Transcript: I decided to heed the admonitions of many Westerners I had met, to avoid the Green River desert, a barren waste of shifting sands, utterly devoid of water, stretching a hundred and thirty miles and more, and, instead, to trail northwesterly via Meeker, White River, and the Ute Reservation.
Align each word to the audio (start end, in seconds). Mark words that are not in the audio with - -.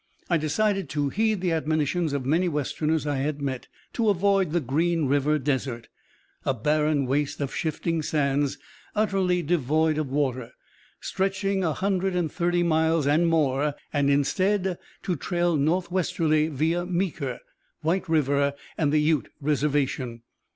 I 0.31 0.37
decided 0.37 0.89
to 0.89 1.09
heed 1.09 1.41
the 1.41 1.51
admonitions 1.51 2.11
of 2.11 2.25
many 2.25 2.49
Westerners 2.49 3.05
I 3.05 3.17
had 3.17 3.39
met, 3.39 3.67
to 3.93 4.09
avoid 4.09 4.49
the 4.49 4.59
Green 4.59 5.05
River 5.05 5.37
desert, 5.37 5.89
a 6.43 6.55
barren 6.55 7.05
waste 7.05 7.39
of 7.39 7.53
shifting 7.53 8.01
sands, 8.01 8.57
utterly 8.95 9.43
devoid 9.43 9.99
of 9.99 10.07
water, 10.09 10.53
stretching 11.01 11.63
a 11.63 11.73
hundred 11.73 12.15
and 12.15 12.31
thirty 12.31 12.63
miles 12.63 13.05
and 13.05 13.27
more, 13.27 13.75
and, 13.93 14.09
instead, 14.09 14.79
to 15.03 15.15
trail 15.15 15.55
northwesterly 15.55 16.47
via 16.47 16.83
Meeker, 16.83 17.37
White 17.81 18.09
River, 18.09 18.55
and 18.79 18.91
the 18.91 19.01
Ute 19.01 19.29
Reservation. 19.39 20.23